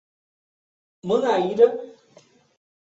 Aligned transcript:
Manaíra 1.07 1.67